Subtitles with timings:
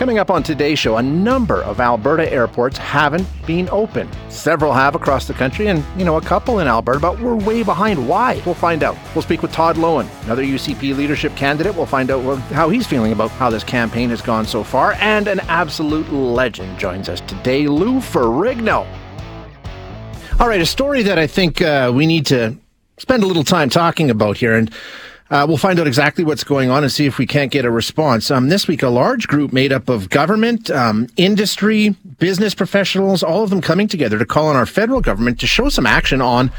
[0.00, 4.08] Coming up on today's show, a number of Alberta airports haven't been open.
[4.30, 7.62] Several have across the country, and, you know, a couple in Alberta, but we're way
[7.62, 8.08] behind.
[8.08, 8.40] Why?
[8.46, 8.96] We'll find out.
[9.14, 11.74] We'll speak with Todd Loewen, another UCP leadership candidate.
[11.74, 14.94] We'll find out how he's feeling about how this campaign has gone so far.
[15.00, 18.86] And an absolute legend joins us today, Lou Ferrigno.
[20.40, 22.56] All right, a story that I think uh, we need to
[22.96, 24.56] spend a little time talking about here.
[24.56, 24.72] And
[25.30, 27.70] uh, we'll find out exactly what's going on and see if we can't get a
[27.70, 28.30] response.
[28.30, 33.44] Um, this week, a large group made up of government, um, industry, business professionals, all
[33.44, 36.50] of them coming together to call on our federal government to show some action on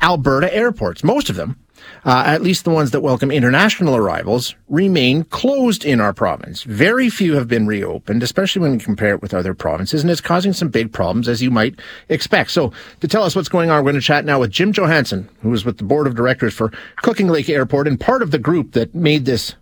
[0.00, 1.02] Alberta airports.
[1.02, 1.56] Most of them
[2.04, 6.64] uh, at least the ones that welcome international arrivals, remain closed in our province.
[6.64, 10.20] Very few have been reopened, especially when we compare it with other provinces, and it's
[10.20, 12.50] causing some big problems, as you might expect.
[12.50, 15.28] So, to tell us what's going on, we're going to chat now with Jim Johansson,
[15.42, 18.38] who is with the board of directors for Cooking Lake Airport and part of the
[18.38, 19.54] group that made this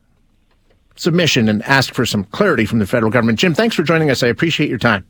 [0.96, 3.38] submission and asked for some clarity from the federal government.
[3.38, 4.22] Jim, thanks for joining us.
[4.22, 5.06] I appreciate your time.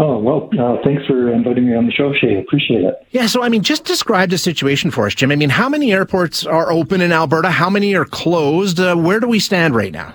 [0.00, 2.38] Oh, well, uh, thanks for inviting me on the show, Shay.
[2.38, 2.94] Appreciate it.
[3.10, 5.32] Yeah, so, I mean, just describe the situation for us, Jim.
[5.32, 7.50] I mean, how many airports are open in Alberta?
[7.50, 8.78] How many are closed?
[8.78, 10.14] Uh, where do we stand right now?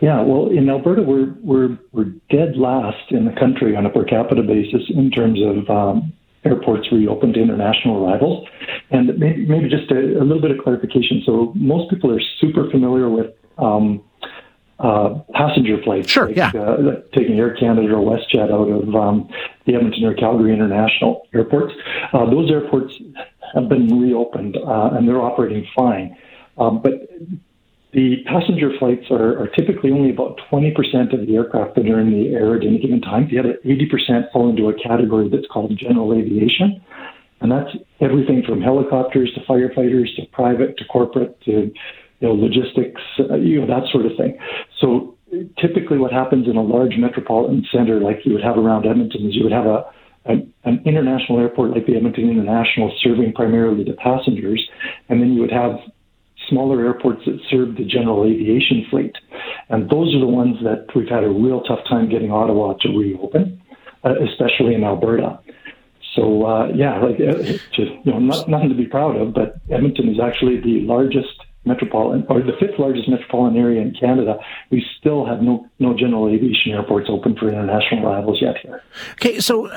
[0.00, 4.02] Yeah, well, in Alberta, we're, we're, we're dead last in the country on a per
[4.02, 6.14] capita basis in terms of um,
[6.46, 8.48] airports reopened to international arrivals.
[8.90, 11.22] And maybe, maybe just a, a, little bit of clarification.
[11.26, 13.26] So, most people are super familiar with
[13.58, 14.02] um,
[14.80, 16.10] uh, passenger flights.
[16.10, 16.50] Sure, like, yeah.
[16.50, 19.28] Uh, taking Air Canada or WestJet out of um,
[19.66, 21.74] the Edmonton or Calgary international airports.
[22.12, 22.94] Uh, those airports
[23.54, 26.16] have been reopened uh, and they're operating fine.
[26.56, 26.92] Um, but
[27.92, 30.72] the passenger flights are, are, typically only about 20%
[31.12, 33.28] of the aircraft that are in the air at any given time.
[33.28, 36.82] The other 80% fall into a category that's called general aviation.
[37.40, 41.72] And that's everything from helicopters to firefighters to private to corporate to
[42.20, 44.38] you know, logistics, uh, you know, that sort of thing.
[44.80, 45.16] So
[45.58, 49.34] typically what happens in a large metropolitan center like you would have around Edmonton is
[49.34, 49.84] you would have a
[50.26, 54.62] an, an international airport like the Edmonton International serving primarily the passengers,
[55.08, 55.76] and then you would have
[56.48, 59.14] smaller airports that serve the general aviation fleet.
[59.70, 62.88] And those are the ones that we've had a real tough time getting Ottawa to
[62.90, 63.62] reopen,
[64.04, 65.40] uh, especially in Alberta.
[66.14, 67.42] So uh, yeah, like uh,
[67.72, 71.40] just you know, not, nothing to be proud of, but Edmonton is actually the largest
[71.64, 74.38] metropolitan or the fifth largest metropolitan area in Canada,
[74.70, 78.82] we still have no no general aviation airports open for international arrivals yet here.
[79.12, 79.70] Okay, so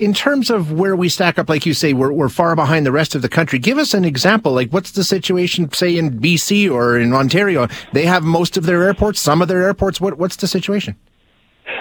[0.00, 2.92] in terms of where we stack up, like you say, we're we're far behind the
[2.92, 3.58] rest of the country.
[3.58, 4.52] Give us an example.
[4.52, 7.68] Like, what's the situation, say, in BC or in Ontario?
[7.92, 10.00] They have most of their airports, some of their airports.
[10.00, 10.96] What what's the situation?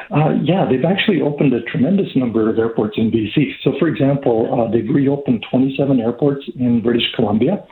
[0.10, 3.52] Uh, yeah, they've actually opened a tremendous number of airports in BC.
[3.64, 7.66] So, for example, uh, they've reopened 27 airports in British Columbia,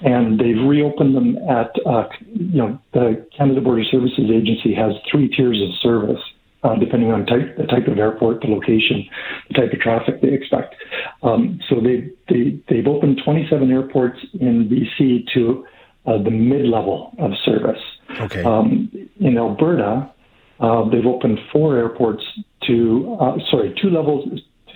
[0.00, 5.28] and they've reopened them at, uh, you know, the Canada Border Services Agency has three
[5.28, 6.22] tiers of service.
[6.64, 9.06] Uh, depending on type, the type of airport, the location,
[9.48, 10.74] the type of traffic they expect.
[11.22, 15.64] Um, so they, they, they've opened 27 airports in BC to
[16.06, 17.80] uh, the mid-level of service.
[18.20, 18.42] Okay.
[18.42, 18.90] Um,
[19.20, 20.10] in Alberta,
[20.58, 22.24] uh, they've opened four airports
[22.66, 24.28] to, uh, sorry, two levels,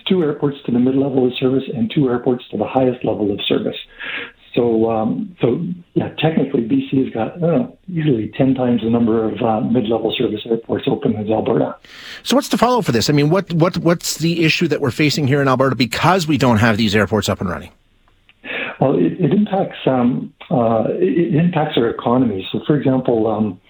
[0.07, 3.31] two airports to the mid level of service and two airports to the highest level
[3.31, 3.77] of service.
[4.53, 9.41] So, um, so yeah, technically BC has got know, easily 10 times the number of
[9.41, 11.75] uh, mid-level service airports open as Alberta.
[12.23, 13.09] So what's the follow up for this?
[13.09, 16.37] I mean, what, what, what's the issue that we're facing here in Alberta because we
[16.37, 17.71] don't have these airports up and running?
[18.81, 22.47] Well, it, it impacts um, uh, it, it, impacts our economy.
[22.51, 23.61] So, for example, um,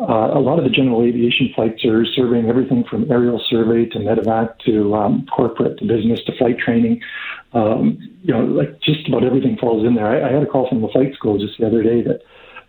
[0.00, 3.98] uh, a lot of the general aviation flights are serving everything from aerial survey to
[3.98, 7.00] medevac to um, corporate to business to flight training.
[7.52, 10.06] Um, you know, like just about everything falls in there.
[10.06, 12.20] I, I had a call from the flight school just the other day that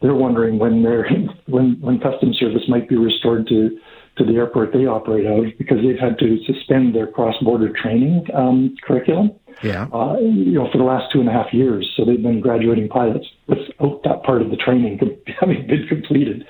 [0.01, 1.07] they're wondering when they're
[1.47, 3.77] when when customs service might be restored to
[4.17, 7.71] to the airport they operate out of because they've had to suspend their cross border
[7.81, 9.31] training um, curriculum
[9.63, 9.87] yeah.
[9.93, 11.91] Uh, you know, for the last two and a half years.
[11.95, 14.99] So they've been graduating pilots without that part of the training
[15.39, 16.45] having been completed,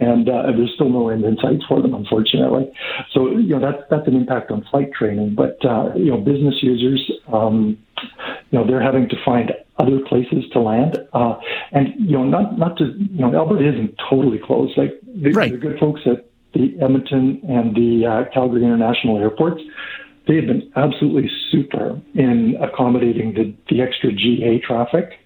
[0.00, 2.72] and uh, there's still no end in sight for them, unfortunately.
[3.12, 5.34] So you know that's that's an impact on flight training.
[5.34, 7.78] But uh, you know, business users, um,
[8.50, 10.98] you know, they're having to find other places to land.
[11.12, 11.34] Uh,
[11.72, 14.76] and, you know, not, not to, you know, Alberta isn't totally closed.
[14.78, 15.52] Like, the, right.
[15.52, 19.60] the good folks at the Edmonton and the uh, Calgary International Airports,
[20.26, 25.20] they have been absolutely super in accommodating the, the extra GA traffic,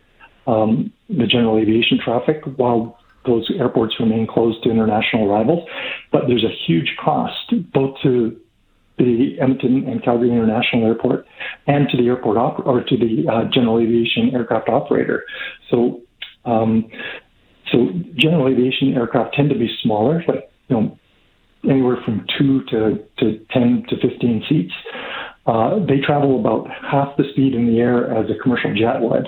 [0.47, 5.69] um, the general aviation traffic, while those airports remain closed to international arrivals.
[6.11, 8.37] But there's a huge cost both to
[8.99, 11.25] the Edmonton and Calgary International Airport
[11.67, 15.25] and to the airport op- or to the uh, general aviation aircraft operator.
[15.71, 16.01] So,
[16.45, 16.91] um,
[17.71, 20.99] so general aviation aircraft tend to be smaller, like you know,
[21.65, 24.73] anywhere from two to, to ten to fifteen seats.
[25.47, 29.27] Uh, they travel about half the speed in the air as a commercial jet would.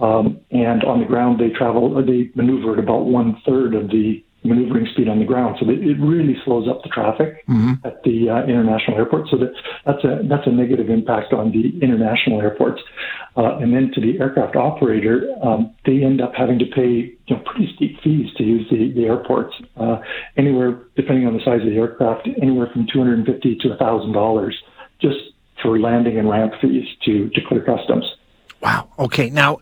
[0.00, 4.24] Um, and on the ground, they travel, they maneuver at about one third of the
[4.42, 5.56] maneuvering speed on the ground.
[5.60, 7.74] So it really slows up the traffic mm-hmm.
[7.84, 9.28] at the uh, international airport.
[9.30, 9.52] So that,
[9.84, 12.80] that's a that's a negative impact on the international airports.
[13.36, 17.36] Uh, and then to the aircraft operator, um, they end up having to pay you
[17.36, 19.54] know pretty steep fees to use the the airports.
[19.76, 20.00] Uh,
[20.36, 23.76] anywhere depending on the size of the aircraft, anywhere from two hundred and fifty to
[23.76, 24.60] thousand dollars
[25.00, 25.18] just
[25.62, 28.04] for landing and ramp fees to to clear customs.
[28.60, 28.88] Wow.
[28.98, 29.30] Okay.
[29.30, 29.60] Now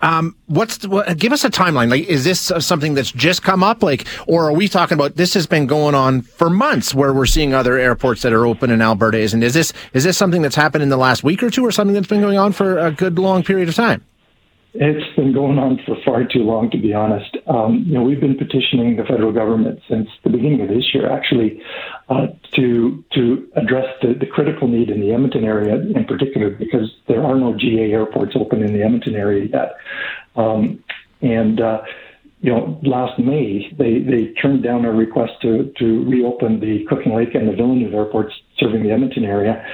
[0.00, 1.90] um, what's the, what, give us a timeline?
[1.90, 3.82] Like, is this something that's just come up?
[3.82, 7.26] Like, or are we talking about this has been going on for months, where we're
[7.26, 9.18] seeing other airports that are open in Alberta?
[9.18, 11.72] Isn't is this is this something that's happened in the last week or two, or
[11.72, 14.04] something that's been going on for a good long period of time?
[14.74, 17.36] It's been going on for far too long, to be honest.
[17.46, 21.10] Um, you know, we've been petitioning the federal government since the beginning of this year,
[21.10, 21.62] actually,
[22.10, 26.94] uh, to to address the, the critical need in the Edmonton area, in particular, because
[27.08, 29.76] there are no GA airports open in the Edmonton area yet.
[30.36, 30.84] Um,
[31.22, 31.80] and uh,
[32.40, 37.14] you know, last May they they turned down our request to to reopen the Cooking
[37.16, 39.64] Lake and the Villeneuve airports serving the Edmonton area,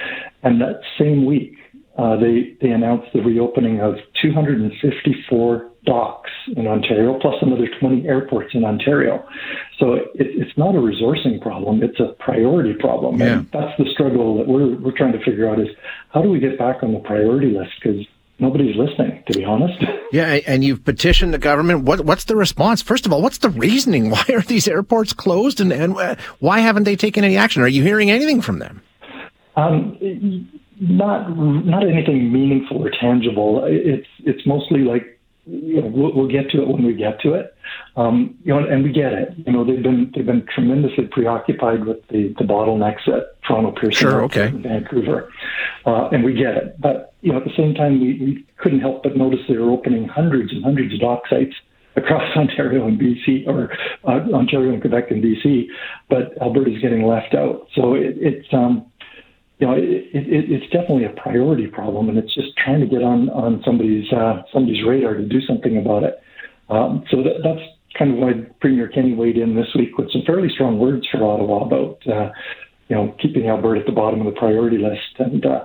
[0.44, 1.54] and that same week
[1.96, 8.52] uh, they they announced the reopening of 254 docks in Ontario, plus another 20 airports
[8.55, 9.25] in Ontario.
[9.79, 13.20] So it, it's not a resourcing problem; it's a priority problem.
[13.20, 13.38] Yeah.
[13.38, 15.69] And that's the struggle that we're we're trying to figure out: is
[16.08, 17.70] how do we get back on the priority list?
[17.81, 18.05] Because
[18.41, 19.82] nobody's listening, to be honest.
[20.12, 21.82] Yeah, and you've petitioned the government.
[21.82, 22.81] What, what's the response?
[22.82, 24.11] First of all, what's the reasoning?
[24.12, 27.62] Why are these airports closed, and, and uh, why haven't they taken any action?
[27.62, 28.81] Are you hearing anything from them?
[29.56, 29.99] Um,
[30.88, 33.64] not not anything meaningful or tangible.
[33.66, 35.14] It's it's mostly like
[35.46, 37.54] you know, we'll, we'll get to it when we get to it.
[37.96, 39.34] Um, you know, and we get it.
[39.46, 43.92] You know, they've been they've been tremendously preoccupied with the, the bottlenecks at Toronto Pearson
[43.92, 44.46] sure, okay.
[44.46, 45.31] and Vancouver,
[45.86, 46.81] uh, and we get it.
[46.81, 49.70] But you know, at the same time, we, we couldn't help but notice they were
[49.70, 51.54] opening hundreds and hundreds of dock sites
[51.96, 53.72] across Ontario and BC, or
[54.04, 55.66] uh, Ontario and Quebec and BC,
[56.08, 57.69] but Alberta's getting left out.
[57.75, 58.86] So it, it's um,
[59.59, 63.03] you know, it, it, it's definitely a priority problem, and it's just trying to get
[63.03, 66.21] on on somebody's uh, somebody's radar to do something about it.
[66.69, 67.62] Um, so that, that's
[67.97, 71.23] kind of why Premier Kenney weighed in this week with some fairly strong words for
[71.23, 72.33] Ottawa about uh,
[72.89, 75.62] you know keeping Alberta at the bottom of the priority list, and uh,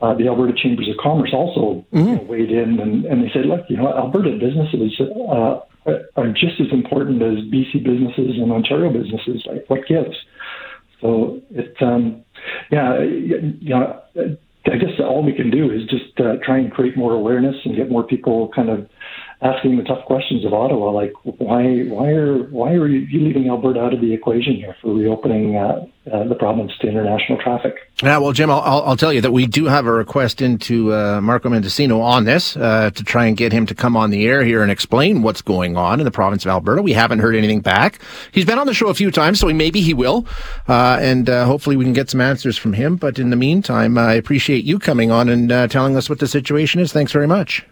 [0.00, 1.98] uh, the Alberta Chambers of Commerce also mm-hmm.
[1.98, 5.00] you know, weighed in and, and they said, look, you know, Alberta businesses.
[5.00, 5.60] Uh,
[6.16, 9.44] are just as important as BC businesses and Ontario businesses.
[9.44, 10.16] Like, what gives?
[11.04, 12.24] So it, um,
[12.70, 16.96] yeah, you know, I guess all we can do is just uh, try and create
[16.96, 18.88] more awareness and get more people kind of
[19.42, 23.80] asking the tough questions of Ottawa, like why why are why are you leaving Alberta
[23.80, 27.74] out of the equation here for reopening uh, uh, the province to international traffic?
[28.02, 31.20] Yeah, well, Jim, I'll, I'll tell you that we do have a request into uh,
[31.20, 34.44] Marco Mendicino on this uh, to try and get him to come on the air
[34.44, 36.82] here and explain what's going on in the province of Alberta.
[36.82, 38.00] We haven't heard anything back.
[38.32, 40.26] He's been on the show a few times, so maybe he will,
[40.68, 42.96] uh, and uh, hopefully we can get some answers from him.
[42.96, 46.80] But in the meantime, I appreciate you coming on and telling us what the situation
[46.80, 46.92] is.
[46.92, 47.64] Thanks very much.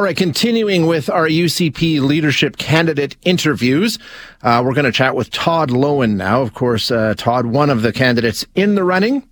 [0.00, 3.98] All right, continuing with our UCP leadership candidate interviews,
[4.40, 6.40] uh, we're going to chat with Todd Loewen now.
[6.40, 9.28] Of course, uh, Todd, one of the candidates in the running,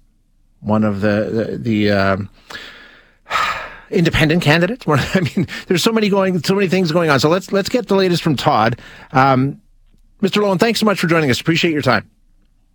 [0.60, 2.16] one of the the, the uh,
[3.90, 4.84] independent candidates.
[4.86, 7.18] I mean, there's so many going, so many things going on.
[7.18, 8.78] So let's let's get the latest from Todd.
[9.12, 9.62] Um,
[10.20, 10.42] Mr.
[10.42, 11.40] Loewen, thanks so much for joining us.
[11.40, 12.10] Appreciate your time.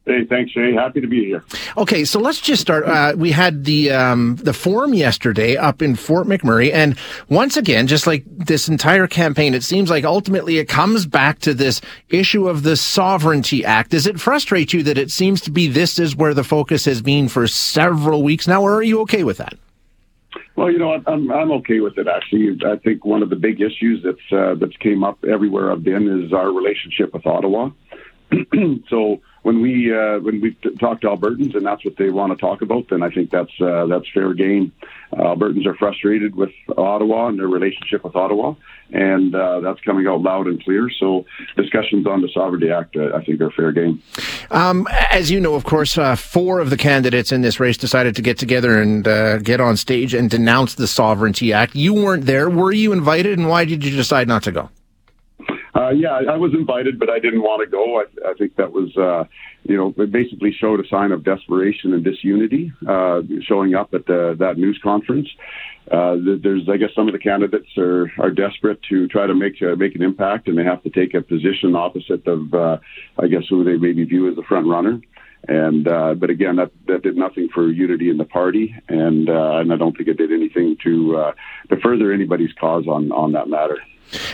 [0.05, 0.73] Hey, thanks, Shay.
[0.73, 1.45] Happy to be here.
[1.77, 2.83] Okay, so let's just start.
[2.83, 6.97] Uh, we had the um, the forum yesterday up in Fort McMurray, and
[7.29, 11.53] once again, just like this entire campaign, it seems like ultimately it comes back to
[11.53, 11.79] this
[12.09, 13.91] issue of the Sovereignty Act.
[13.91, 17.01] Does it frustrate you that it seems to be this is where the focus has
[17.01, 19.53] been for several weeks now, or are you okay with that?
[20.57, 22.57] Well, you know, I'm I'm okay with it actually.
[22.65, 26.25] I think one of the big issues that's uh, that's came up everywhere I've been
[26.25, 27.69] is our relationship with Ottawa
[28.89, 32.31] so when we uh, when we t- talk to Albertans and that's what they want
[32.31, 34.71] to talk about, then I think that's uh, that's fair game.
[35.11, 38.55] Uh, Albertans are frustrated with Ottawa and their relationship with Ottawa,
[38.91, 40.89] and uh, that's coming out loud and clear.
[40.97, 41.25] So
[41.57, 44.01] discussions on the Sovereignty Act, uh, I think, are fair game.
[44.49, 48.15] Um, as you know, of course, uh, four of the candidates in this race decided
[48.15, 49.03] to get together and
[49.43, 51.75] get on stage and denounce the Sovereignty Act.
[51.75, 52.49] You weren't there.
[52.49, 54.69] Were you invited, and why did you decide not to go?
[55.75, 57.99] Uh, yeah, I was invited, but I didn't want to go.
[57.99, 59.23] I, I think that was, uh,
[59.63, 64.05] you know, it basically showed a sign of desperation and disunity uh, showing up at
[64.05, 65.27] the, that news conference.
[65.91, 69.61] Uh, there's, I guess, some of the candidates are, are desperate to try to make
[69.61, 72.77] uh, make an impact, and they have to take a position opposite of, uh,
[73.17, 75.01] I guess, who they maybe view as the front runner.
[75.47, 79.57] And uh, but again, that that did nothing for unity in the party, and uh,
[79.57, 81.31] and I don't think it did anything to uh,
[81.69, 83.77] to further anybody's cause on on that matter.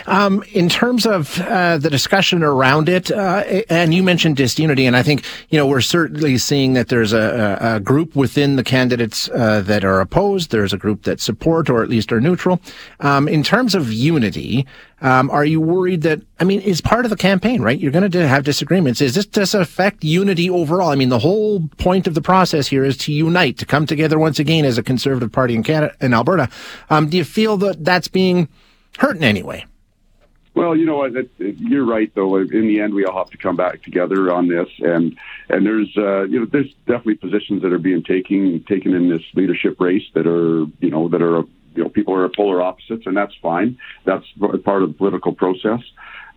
[0.06, 4.96] Um, in terms of uh, the discussion around it, uh, and you mentioned disunity, and
[4.96, 9.28] I think you know we're certainly seeing that there's a, a group within the candidates
[9.30, 10.50] uh, that are opposed.
[10.50, 12.60] There's a group that support, or at least are neutral.
[13.00, 14.66] Um, in terms of unity,
[15.00, 17.78] um, are you worried that I mean, is part of the campaign, right?
[17.78, 19.02] You're going to have disagreements.
[19.02, 20.88] Is this does affect unity overall?
[20.88, 24.18] I mean, the whole point of the process here is to unite, to come together
[24.18, 26.48] once again as a conservative party in Canada, in Alberta.
[26.88, 28.48] Um, do you feel that that's being
[28.98, 29.66] hurt in any way?
[30.60, 31.12] Well, you know, what?
[31.38, 32.14] you're right.
[32.14, 35.64] Though in the end, we all have to come back together on this, and and
[35.64, 39.80] there's uh, you know there's definitely positions that are being taken taken in this leadership
[39.80, 43.34] race that are you know that are you know people are polar opposites, and that's
[43.40, 43.78] fine.
[44.04, 44.26] That's
[44.62, 45.80] part of the political process.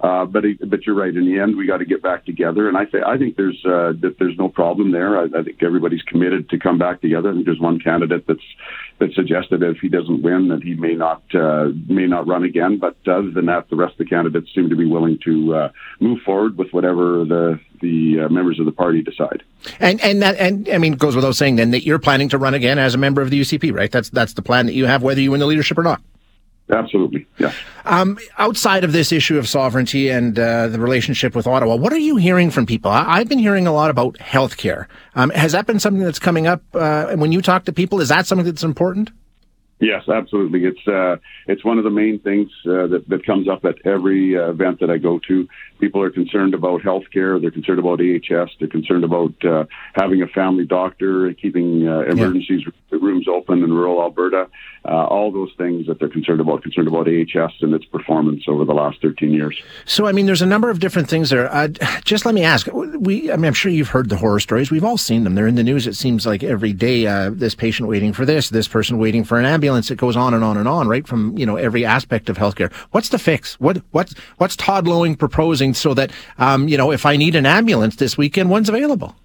[0.03, 1.15] Uh, but but you're right.
[1.15, 3.63] In the end, we got to get back together, and I think I think there's
[3.65, 5.17] uh, that there's no problem there.
[5.17, 7.29] I, I think everybody's committed to come back together.
[7.29, 8.43] I think there's one candidate that's
[8.99, 12.43] that suggested that if he doesn't win, that he may not uh, may not run
[12.43, 12.79] again.
[12.79, 15.69] But other than that, the rest of the candidates seem to be willing to uh,
[16.01, 19.41] move forward with whatever the the uh, members of the party decide.
[19.79, 22.55] And and that and I mean goes without saying then that you're planning to run
[22.55, 23.89] again as a member of the UCP, right?
[23.89, 26.01] That's that's the plan that you have, whether you win the leadership or not.
[26.69, 27.51] Absolutely, yeah.
[27.85, 31.97] Um, outside of this issue of sovereignty and uh, the relationship with Ottawa, what are
[31.97, 32.89] you hearing from people?
[32.89, 34.87] I- have been hearing a lot about healthcare.
[35.15, 37.99] Um, has that been something that's coming up uh, when you talk to people?
[37.99, 39.11] Is that something that's important?
[39.83, 40.63] Yes, absolutely.
[40.63, 44.37] It's uh, it's one of the main things uh, that that comes up at every
[44.37, 45.47] uh, event that I go to.
[45.81, 47.41] People are concerned about healthcare.
[47.41, 48.51] They're concerned about AHS.
[48.59, 52.71] They're concerned about uh, having a family doctor, keeping uh, emergencies yeah.
[53.03, 54.47] Rooms open in rural Alberta.
[54.85, 56.63] Uh, all those things that they're concerned about.
[56.63, 59.61] Concerned about AHS and its performance over the last 13 years.
[59.85, 61.67] So, I mean, there's a number of different things there.
[62.03, 62.67] just let me ask.
[62.71, 64.71] We, I mean, I'm sure you've heard the horror stories.
[64.71, 65.35] We've all seen them.
[65.35, 65.87] They're in the news.
[65.87, 67.03] It seems like every day.
[67.29, 68.49] this patient waiting for this.
[68.49, 69.91] This person waiting for an ambulance ambulance.
[69.91, 71.07] It goes on and on and on, right?
[71.07, 72.71] From, you know, every aspect of healthcare.
[72.91, 73.59] What's the fix?
[73.59, 77.45] What, what's, what's Todd Loewen proposing so that, um, you know, if I need an
[77.45, 79.15] ambulance this weekend, one's available?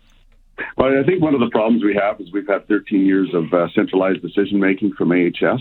[0.77, 3.53] Well, I think one of the problems we have is we've had 13 years of
[3.53, 5.61] uh, centralized decision making from AHS,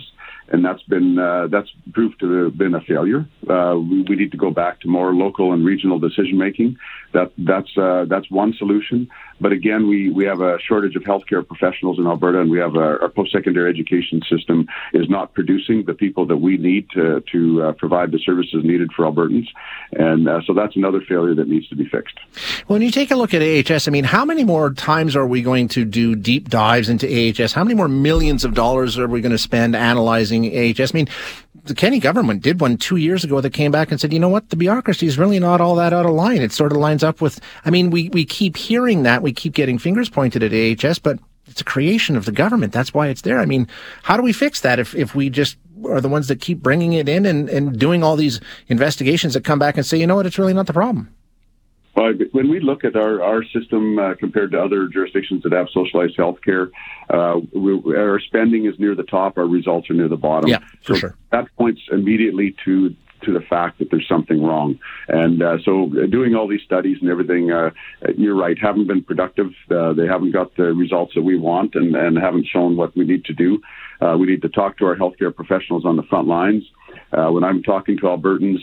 [0.50, 3.28] and that's been uh, that's proved to have been a failure.
[3.50, 6.78] Uh, we, we, need to go back to more local and regional decision making.
[7.18, 9.10] That that's uh, that's one solution.
[9.42, 12.76] But again, we, we have a shortage of healthcare professionals in Alberta, and we have
[12.76, 17.64] a, our post-secondary education system is not producing the people that we need to to
[17.64, 19.48] uh, provide the services needed for Albertans,
[19.94, 22.20] and uh, so that's another failure that needs to be fixed.
[22.68, 25.42] When you take a look at AHS, I mean, how many more times are we
[25.42, 27.52] going to do deep dives into AHS?
[27.52, 30.94] How many more millions of dollars are we going to spend analyzing AHS?
[30.94, 31.08] I mean,
[31.68, 34.30] the Kenney government did one two years ago that came back and said, you know
[34.30, 36.42] what, the bureaucracy is really not all that out of line.
[36.42, 39.22] It sort of lines up with, I mean, we, we keep hearing that.
[39.22, 42.74] We keep getting fingers pointed at AHS, but it's a creation of the government.
[42.74, 43.40] That's why it's there.
[43.40, 43.68] I mean,
[44.04, 46.94] how do we fix that if, if we just are the ones that keep bringing
[46.94, 50.16] it in and, and doing all these investigations that come back and say, you know
[50.16, 51.14] what, it's really not the problem?
[51.98, 55.68] Well, when we look at our, our system uh, compared to other jurisdictions that have
[55.74, 56.70] socialized health care,
[57.10, 57.40] uh,
[57.98, 60.52] our spending is near the top, our results are near the bottom.
[60.52, 61.16] Yeah, for so sure.
[61.32, 64.78] That points immediately to to the fact that there's something wrong.
[65.08, 67.72] And uh, so, doing all these studies and everything, uh,
[68.16, 69.48] you're right, haven't been productive.
[69.72, 73.06] Uh, they haven't got the results that we want and, and haven't shown what we
[73.06, 73.60] need to do.
[74.00, 76.64] Uh, we need to talk to our healthcare professionals on the front lines.
[77.12, 78.60] Uh, when I'm talking to Albertans,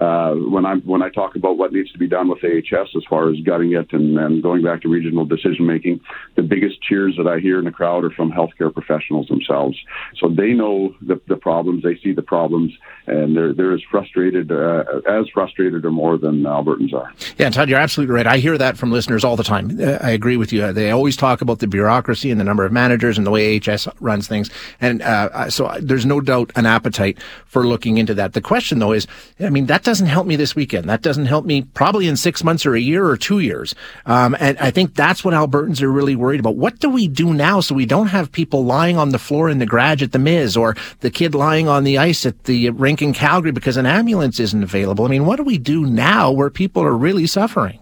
[0.00, 3.02] uh, when I when I talk about what needs to be done with AHS as
[3.10, 6.00] far as gutting it and, and going back to regional decision making,
[6.34, 9.78] the biggest cheers that I hear in the crowd are from healthcare professionals themselves.
[10.16, 12.72] So they know the, the problems, they see the problems,
[13.06, 17.12] and they're they're as frustrated uh, as frustrated or more than Albertans are.
[17.36, 18.26] Yeah, Todd, you're absolutely right.
[18.26, 19.78] I hear that from listeners all the time.
[19.78, 20.72] Uh, I agree with you.
[20.72, 23.88] They always talk about the bureaucracy and the number of managers and the way AHS
[24.00, 28.32] runs things, and uh, so there's no doubt an appetite for looking into that.
[28.32, 29.06] The question though is,
[29.38, 30.88] I mean that that doesn't help me this weekend.
[30.88, 33.74] That doesn't help me probably in six months or a year or two years.
[34.06, 36.54] Um, and I think that's what Albertans are really worried about.
[36.54, 39.58] What do we do now so we don't have people lying on the floor in
[39.58, 43.02] the garage at the Miz or the kid lying on the ice at the rink
[43.02, 45.04] in Calgary because an ambulance isn't available?
[45.04, 47.81] I mean, what do we do now where people are really suffering?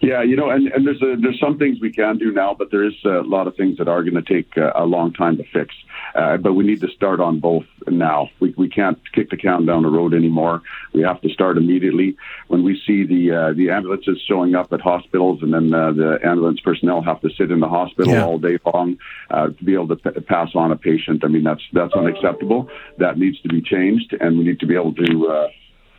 [0.00, 2.70] Yeah, you know, and, and there's a, there's some things we can do now, but
[2.70, 5.36] there is a lot of things that are going to take a, a long time
[5.36, 5.74] to fix.
[6.14, 8.30] Uh, but we need to start on both now.
[8.40, 10.62] We, we can't kick the can down the road anymore.
[10.94, 12.16] We have to start immediately.
[12.48, 16.18] When we see the uh, the ambulances showing up at hospitals, and then uh, the
[16.24, 18.24] ambulance personnel have to sit in the hospital yeah.
[18.24, 18.98] all day long
[19.30, 21.22] uh, to be able to p- pass on a patient.
[21.24, 22.70] I mean, that's that's unacceptable.
[22.98, 25.28] That needs to be changed, and we need to be able to.
[25.28, 25.48] Uh,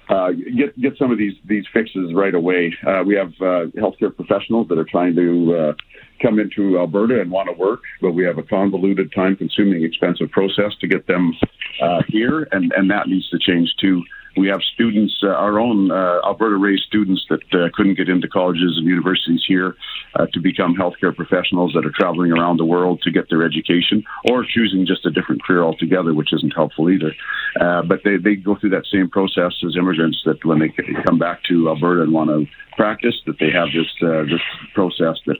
[0.10, 2.74] uh, get get some of these these fixes right away.
[2.86, 5.74] Uh, we have uh, healthcare professionals that are trying to uh,
[6.22, 10.74] come into Alberta and want to work, but we have a convoluted, time-consuming, expensive process
[10.80, 11.34] to get them
[11.82, 14.02] uh, here, and and that needs to change too.
[14.38, 18.78] We have students, uh, our own uh, Alberta-raised students that uh, couldn't get into colleges
[18.78, 19.76] and universities here
[20.16, 24.04] uh, to become healthcare professionals that are traveling around the world to get their education,
[24.30, 27.14] or choosing just a different career altogether, which isn't helpful either.
[27.60, 30.72] Uh, but they, they go through that same process as immigrants that when they
[31.06, 33.88] come back to Alberta and want to practice, that they have this
[34.30, 34.42] this
[34.76, 35.38] process that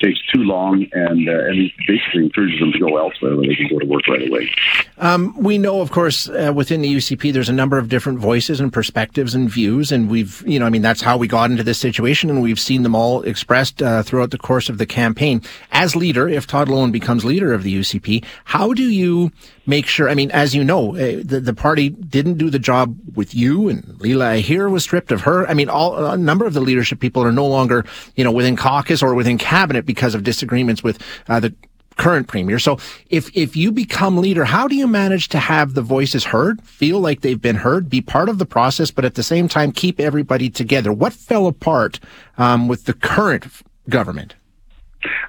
[0.00, 3.78] takes too long and and basically encourages them to go elsewhere where they can go
[3.78, 4.50] to work right away.
[4.98, 8.72] Um, we know, of course, within the UCP, there's a number of different voices and
[8.72, 11.78] perspectives and views, and we've, you know, I mean, that's how we got into this
[11.78, 15.42] situation, and we've seen them all expressed uh, throughout the course of the campaign.
[15.72, 19.32] As leader, if Todd Loewen becomes leader of the UCP, how do you
[19.66, 20.08] make sure?
[20.08, 23.68] I mean, as you know, uh, the the party didn't do the job with you,
[23.68, 25.46] and Leela Aheer was stripped of her.
[25.46, 27.84] I mean, all a number of the leadership people are no longer,
[28.16, 31.54] you know, within caucus or within cabinet because of disagreements with uh, the
[32.00, 32.58] current premier.
[32.58, 32.78] So
[33.10, 36.98] if if you become leader, how do you manage to have the voices heard, feel
[36.98, 40.00] like they've been heard, be part of the process, but at the same time keep
[40.00, 40.92] everybody together?
[40.92, 42.00] What fell apart
[42.38, 43.44] um, with the current
[43.88, 44.34] government?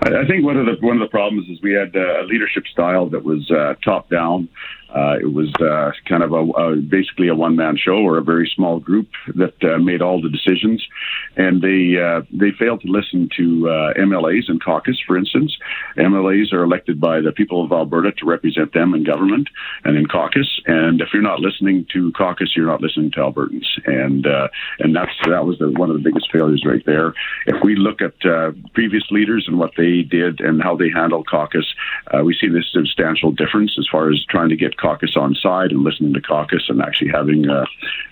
[0.01, 2.65] I think one of the one of the problems is we had uh, a leadership
[2.71, 4.49] style that was uh, top down.
[4.93, 8.23] Uh, it was uh, kind of a, a basically a one man show or a
[8.23, 10.85] very small group that uh, made all the decisions,
[11.37, 15.55] and they uh, they failed to listen to uh, MLAs and caucus, for instance.
[15.97, 19.47] MLAs are elected by the people of Alberta to represent them in government
[19.85, 23.67] and in caucus, and if you're not listening to caucus, you're not listening to Albertans,
[23.85, 24.49] and uh,
[24.79, 27.13] and that's that was the, one of the biggest failures right there.
[27.45, 28.19] If we look at
[28.73, 31.65] previous leaders and what they did and how they handled caucus,
[32.25, 35.83] we see this substantial difference as far as trying to get caucus on side and
[35.83, 37.65] listening to caucus and actually having uh,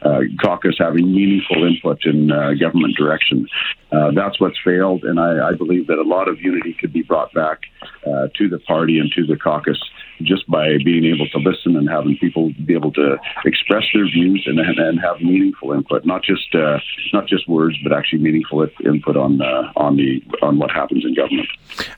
[0.04, 3.48] uh, caucus having meaningful input in uh, government direction.
[3.92, 7.02] Uh, that's what's failed, and I, I, believe that a lot of unity could be
[7.02, 7.62] brought back
[8.06, 9.80] uh, to the party and to the caucus
[10.22, 14.44] just by being able to listen and having people be able to express their views
[14.46, 16.78] and, and, and have meaningful input, not just uh,
[17.14, 19.42] not just words, but actually meaningful input on
[19.76, 21.50] on the on what happens in government.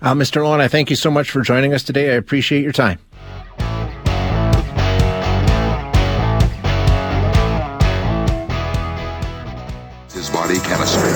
[0.01, 0.41] Mr.
[0.41, 2.12] Loewen, I thank you so much for joining us today.
[2.12, 2.99] I appreciate your time.
[10.51, 11.11] Body chemistry.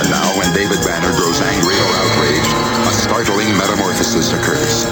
[0.00, 2.52] And now, when David Banner grows angry or outraged,
[2.88, 4.84] a startling metamorphosis occurs.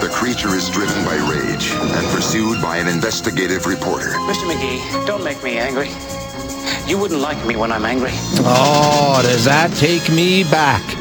[0.00, 4.10] The creature is driven by rage and pursued by an investigative reporter.
[4.28, 4.50] Mr.
[4.50, 5.90] McGee, don't make me angry.
[6.86, 8.12] You wouldn't like me when I'm angry.
[8.40, 10.97] Oh, does that take me back?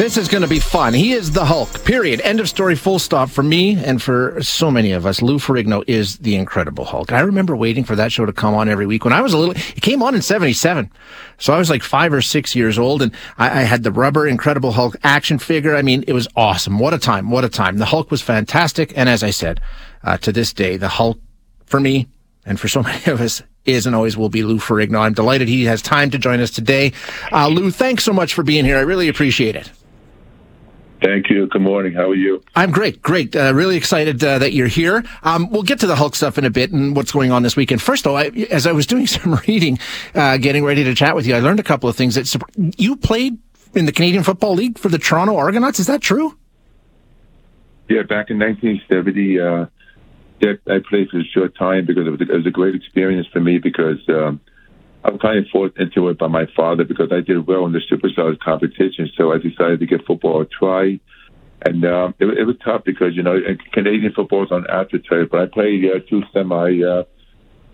[0.00, 0.94] This is going to be fun.
[0.94, 1.84] He is the Hulk.
[1.84, 2.22] Period.
[2.22, 2.74] End of story.
[2.74, 3.28] Full stop.
[3.28, 7.12] For me and for so many of us, Lou Ferrigno is the Incredible Hulk.
[7.12, 9.36] I remember waiting for that show to come on every week when I was a
[9.36, 9.54] little.
[9.54, 10.90] It came on in '77,
[11.36, 14.26] so I was like five or six years old, and I, I had the rubber
[14.26, 15.76] Incredible Hulk action figure.
[15.76, 16.78] I mean, it was awesome.
[16.78, 17.30] What a time!
[17.30, 17.76] What a time!
[17.76, 19.60] The Hulk was fantastic, and as I said,
[20.02, 21.18] uh, to this day, the Hulk
[21.66, 22.08] for me
[22.46, 25.00] and for so many of us is and always will be Lou Ferrigno.
[25.00, 26.94] I'm delighted he has time to join us today.
[27.30, 28.78] Uh, Lou, thanks so much for being here.
[28.78, 29.70] I really appreciate it.
[31.02, 31.46] Thank you.
[31.46, 31.94] Good morning.
[31.94, 32.42] How are you?
[32.54, 33.00] I'm great.
[33.00, 33.34] Great.
[33.34, 35.02] Uh, really excited uh, that you're here.
[35.22, 37.56] Um, we'll get to the Hulk stuff in a bit and what's going on this
[37.56, 37.80] weekend.
[37.80, 39.78] First, though, I, as I was doing some reading,
[40.14, 42.16] uh, getting ready to chat with you, I learned a couple of things.
[42.16, 42.34] That
[42.76, 43.38] you played
[43.74, 45.80] in the Canadian Football League for the Toronto Argonauts.
[45.80, 46.36] Is that true?
[47.88, 49.66] Yeah, back in 1970, uh,
[50.42, 53.26] I played for a short time because it was, a, it was a great experience
[53.32, 54.40] for me because um,
[55.02, 57.72] I was kind of forced into it by my father because I did well in
[57.72, 59.10] the Superstars competition.
[59.16, 61.00] So I decided to give football a try.
[61.64, 63.38] And um, it, it was tough because, you know,
[63.72, 67.04] Canadian football is on AstroTurf, but I played uh, two semi uh,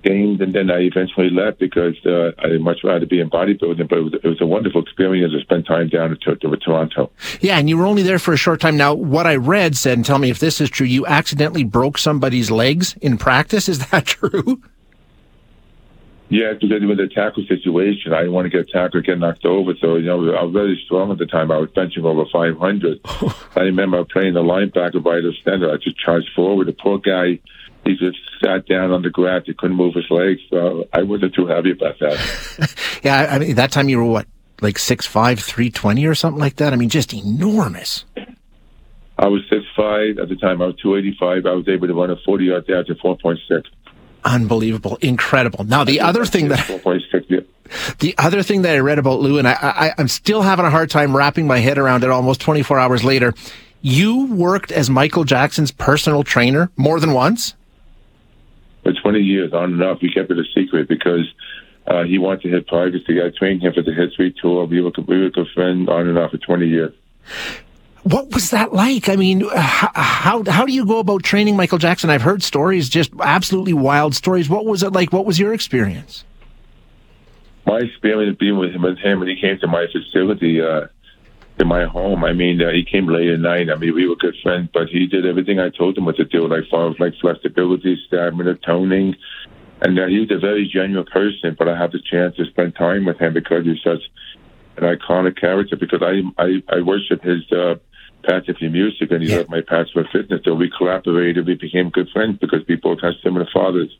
[0.07, 3.89] gained, and then I eventually left because uh, I'd much rather be in bodybuilding.
[3.89, 7.11] But it was, it was a wonderful experience to spend time down in, in Toronto.
[7.41, 8.77] Yeah, and you were only there for a short time.
[8.77, 11.99] Now, what I read said, and tell me if this is true, you accidentally broke
[11.99, 13.69] somebody's legs in practice.
[13.69, 14.63] Is that true?
[16.29, 18.13] Yeah, because it was a tackle situation.
[18.13, 19.75] I didn't want to get tackled, get knocked over.
[19.81, 21.53] So, you know, I was very strong at the time.
[21.53, 23.01] I was benching over 500.
[23.57, 25.71] I remember playing the linebacker by the center.
[25.71, 26.67] I just charged forward.
[26.67, 27.39] The poor guy,
[27.85, 29.43] he just sat down on the grass.
[29.47, 30.41] He couldn't move his legs.
[30.51, 32.75] So I wasn't too happy about that.
[33.05, 34.27] yeah, I mean, that time you were what,
[34.61, 36.73] like 6'5", 320 or something like that?
[36.73, 38.05] I mean, just enormous.
[39.17, 40.21] I was 6'5".
[40.21, 41.47] At the time, I was 285.
[41.47, 43.63] I was able to run a 40-yard dash at 4.6
[44.27, 45.65] unbelievable, incredible.
[45.65, 46.67] Now, the other thing that
[47.99, 50.71] the other thing that I read about Lou, and I, I, I'm still having a
[50.71, 52.11] hard time wrapping my head around it.
[52.11, 53.35] Almost 24 hours later,
[53.83, 57.55] you worked as Michael Jackson's personal trainer more than once.
[58.83, 61.33] For 20 years, on and off, we kept it a secret because
[61.87, 63.21] uh, he wanted to hit privacy.
[63.21, 64.65] I trained him for the history tour.
[64.67, 66.93] We were, we were good friends on and off for 20 years.
[68.07, 69.09] What was that like?
[69.09, 72.09] I mean, how, how, how do you go about training Michael Jackson?
[72.09, 74.49] I've heard stories, just absolutely wild stories.
[74.49, 75.13] What was it like?
[75.13, 76.25] What was your experience?
[77.67, 80.83] My experience being with him, with him when he came to my facility, uh,
[81.59, 82.23] to my home.
[82.23, 83.71] I mean, uh, he came late at night.
[83.71, 86.25] I mean, we were good friends, but he did everything I told him what to
[86.25, 89.17] do, like far as like flexibility, stamina, toning,
[89.81, 91.57] and uh, he was a very genuine person.
[91.59, 94.03] But I had the chance to spend time with him because he's such
[94.77, 95.75] an iconic character.
[95.75, 97.75] Because I I, I worship his uh,
[98.27, 99.39] passion for music, and he yeah.
[99.39, 100.41] loved my passion for fitness.
[100.45, 101.47] So we collaborated.
[101.47, 103.97] We became good friends because we both had similar fathers.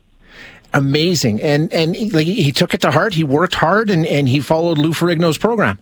[0.73, 3.13] Amazing, and and he, like, he took it to heart.
[3.13, 5.79] He worked hard, and and he followed Lou Ferrigno's program.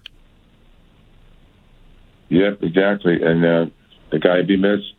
[2.30, 3.66] Yeah, exactly, and uh,
[4.12, 4.94] the guy be missed.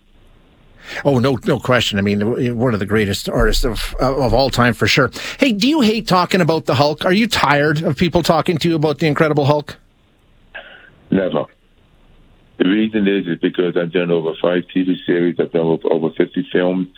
[1.04, 1.98] Oh no, no question.
[1.98, 5.10] I mean, one of the greatest artists of of all time for sure.
[5.38, 7.04] Hey, do you hate talking about the Hulk?
[7.04, 9.76] Are you tired of people talking to you about the Incredible Hulk?
[11.10, 11.46] Never.
[12.58, 16.10] The reason is is because I've done over five TV series, I've done over, over
[16.16, 16.88] 50 films,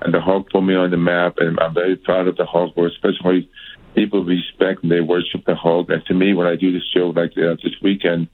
[0.00, 2.76] and the Hulk put me on the map, and I'm very proud of the Hulk,
[2.76, 3.50] especially
[3.94, 5.90] people respect and they worship the Hulk.
[5.90, 8.28] And to me, when I do this show like uh, this weekend,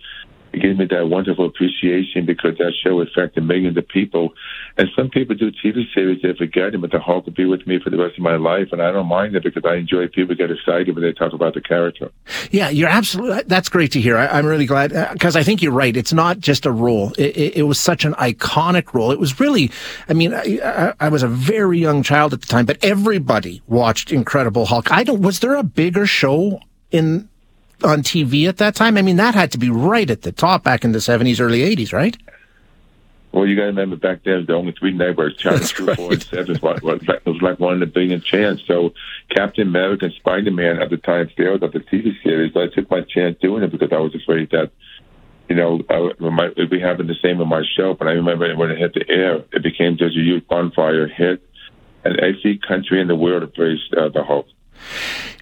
[0.54, 4.30] it gave me that wonderful appreciation because that show affected millions of people.
[4.76, 7.66] And some people do TV series, they forget it, but the Hulk will be with
[7.66, 8.68] me for the rest of my life.
[8.70, 11.54] And I don't mind it because I enjoy people get excited when they talk about
[11.54, 12.10] the character.
[12.50, 14.16] Yeah, you're absolutely, that's great to hear.
[14.16, 15.96] I, am really glad because uh, I think you're right.
[15.96, 17.12] It's not just a role.
[17.18, 19.10] It, it, it, was such an iconic role.
[19.10, 19.72] It was really,
[20.08, 23.62] I mean, I, I, I was a very young child at the time, but everybody
[23.66, 24.92] watched Incredible Hulk.
[24.92, 26.60] I don't, was there a bigger show
[26.92, 27.28] in
[27.84, 28.96] on TV at that time?
[28.96, 31.60] I mean, that had to be right at the top back in the 70s, early
[31.60, 32.16] 80s, right?
[33.34, 35.96] Well, you got to remember back then, the only three networks, Channel 2, right.
[35.96, 38.62] 4, and 7 was, was, was like one in a billion chance.
[38.64, 38.94] So
[39.28, 42.56] Captain America and Spider-Man at the time failed at the TV series.
[42.56, 44.70] I took my chance doing it because I was afraid that,
[45.48, 47.94] you know, I, my, it'd be happening the same in my show.
[47.94, 51.42] But I remember when it hit the air, it became just a huge bonfire hit.
[52.04, 54.46] And every country in the world embraced uh, the Hulk.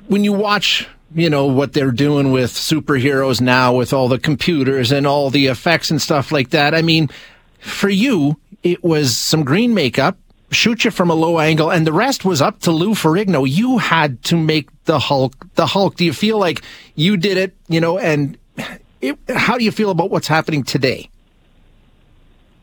[0.09, 4.93] When you watch you know, what they're doing with superheroes now with all the computers
[4.93, 6.75] and all the effects and stuff like that.
[6.75, 7.11] I mean,
[7.59, 10.17] for you, it was some green makeup,
[10.51, 13.49] shoot you from a low angle, and the rest was up to Lou Ferrigno.
[13.49, 15.97] You had to make the Hulk, the Hulk.
[15.97, 16.63] Do you feel like
[16.95, 18.39] you did it, you know, and
[19.01, 21.11] it, how do you feel about what's happening today?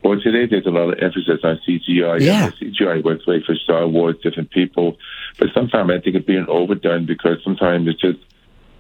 [0.03, 2.21] Well, today there's a lot of emphasis on CGI.
[2.21, 2.51] Yeah.
[2.51, 4.97] CGI works great for Star Wars, different people.
[5.38, 8.19] But sometimes I think it's being overdone because sometimes it's just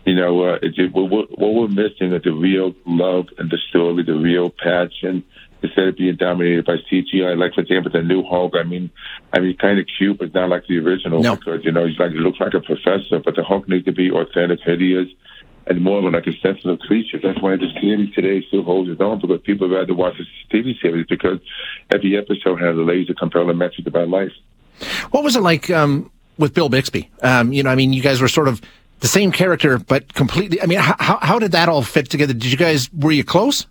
[0.05, 3.59] you know, uh, it's, it, what, what we're missing is the real love and the
[3.69, 5.23] story, the real passion,
[5.61, 7.37] instead of being dominated by CGI.
[7.37, 8.53] Like for example, the new Hulk.
[8.55, 8.89] I mean,
[9.33, 11.35] I mean, kind of cute, but not like the original no.
[11.35, 13.19] because you know he's like he looks like a professor.
[13.23, 15.09] But the Hulk needs to be authentic, hideous,
[15.69, 17.19] and more of like a sensitive creature.
[17.21, 20.25] That's why the series today still holds its own because people rather watch the
[20.57, 21.39] TV series because
[21.93, 24.31] every episode has a laser compelling message about life.
[25.11, 27.11] What was it like um, with Bill Bixby?
[27.21, 28.61] Um, you know, I mean, you guys were sort of
[29.01, 30.61] the same character, but completely.
[30.61, 32.33] I mean, how how did that all fit together?
[32.33, 33.67] Did you guys were you close?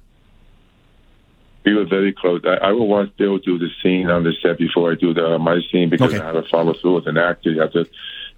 [1.65, 2.41] We were very close.
[2.45, 5.35] I, I will want Bill do the scene on the set before I do the
[5.35, 6.23] uh, my scene because okay.
[6.23, 7.51] I have to follow through as an actor.
[7.51, 7.87] You have to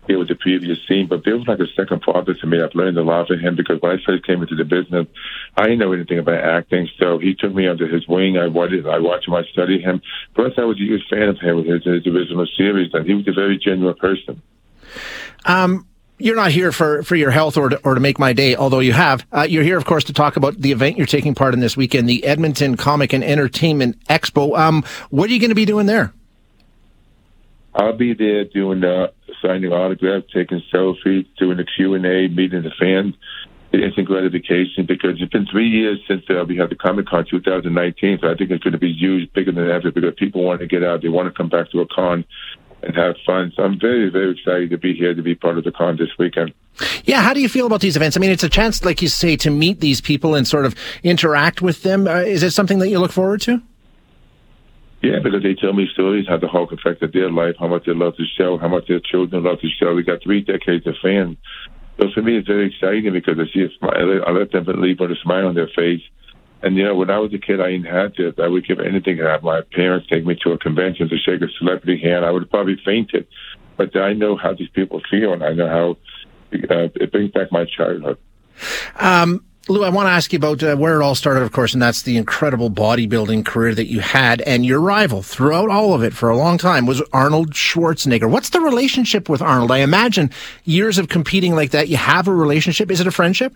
[0.07, 1.07] deal was the previous scene.
[1.07, 2.61] But Bill was like a second father to me.
[2.61, 5.07] I've learned a lot from him because when I first came into the business,
[5.57, 6.89] I didn't know anything about acting.
[6.99, 8.39] So he took me under his wing.
[8.39, 9.35] I watched, I watched him.
[9.35, 10.03] I studied him.
[10.35, 13.15] Plus, I was a huge fan of him with his, his original series, and he
[13.15, 14.43] was a very genuine person.
[15.45, 15.87] Um,
[16.19, 18.81] you're not here for, for your health or to, or to make my day, although
[18.81, 19.27] you have.
[19.33, 21.77] Uh, you're here, of course, to talk about the event you're taking part in this
[21.77, 24.59] weekend, the Edmonton Comic and Entertainment Expo.
[24.59, 26.13] Um, what are you going to be doing there?
[27.81, 29.07] I'll be there doing uh,
[29.41, 33.15] signing autographs, taking selfies, doing the Q and A, meeting the fans.
[33.73, 37.07] It is Instant gratification because it's been three years since uh, we had the Comic
[37.07, 40.45] Con 2019, so I think it's going to be huge, bigger than ever because people
[40.45, 42.27] want to get out, they want to come back to a con
[42.83, 43.51] and have fun.
[43.57, 46.11] So I'm very, very excited to be here to be part of the con this
[46.19, 46.53] weekend.
[47.05, 48.15] Yeah, how do you feel about these events?
[48.15, 50.75] I mean, it's a chance, like you say, to meet these people and sort of
[51.03, 52.07] interact with them.
[52.07, 53.63] Uh, is it something that you look forward to?
[55.03, 57.95] Yeah, because they tell me stories how the Hulk affected their life, how much they
[57.95, 59.95] love the show, how much their children love the show.
[59.95, 61.39] We got three decades of fans
[62.01, 64.23] so for me, it's very exciting because I see a smile.
[64.27, 66.01] I let them leave with a smile on their face.
[66.63, 68.35] And you know, when I was a kid, I didn't have this.
[68.43, 71.43] I would give anything to have my parents take me to a convention to shake
[71.43, 72.25] a celebrity hand.
[72.25, 73.27] I would have probably fainted.
[73.77, 75.91] But I know how these people feel, and I know how
[76.55, 78.19] uh, it brings back my childhood.
[78.97, 81.75] Um, Lou, I want to ask you about uh, where it all started, of course,
[81.75, 84.41] and that's the incredible bodybuilding career that you had.
[84.43, 88.29] And your rival throughout all of it for a long time was Arnold Schwarzenegger.
[88.29, 89.71] What's the relationship with Arnold?
[89.71, 90.31] I imagine
[90.65, 92.91] years of competing like that, you have a relationship.
[92.91, 93.55] Is it a friendship?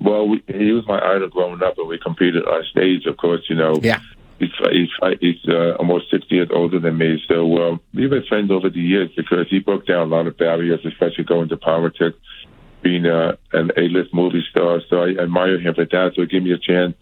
[0.00, 3.42] Well, we, he was my idol growing up, and we competed on stage, of course,
[3.50, 3.78] you know.
[3.82, 4.00] Yeah.
[4.38, 4.88] He's, he's,
[5.20, 7.22] he's uh, almost 60 years older than me.
[7.28, 10.36] So uh, we've been friends over the years because he broke down a lot of
[10.36, 12.18] barriers, especially going to politics
[12.84, 14.80] being a, an A-list movie star.
[14.88, 16.12] So I admire him for that.
[16.14, 16.94] So it gave me a chance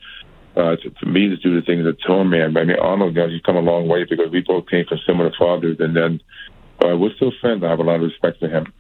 [0.57, 2.57] uh, to, for me to do the things that Tone Man.
[2.57, 4.99] I mean, Arnold, you know, he's come a long way because we both came from
[5.07, 5.77] similar fathers.
[5.81, 6.21] And then
[6.83, 7.62] uh, we're still friends.
[7.62, 8.73] I have a lot of respect for him.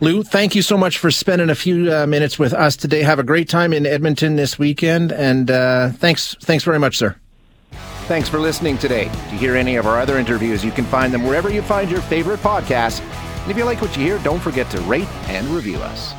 [0.00, 3.02] Lou, thank you so much for spending a few uh, minutes with us today.
[3.02, 7.16] Have a great time in Edmonton this weekend, and uh, thanks, thanks very much, sir.
[8.06, 9.04] Thanks for listening today.
[9.04, 12.02] To hear any of our other interviews, you can find them wherever you find your
[12.02, 13.00] favorite podcasts.
[13.00, 16.12] And if you like what you hear, don't forget to rate and review us.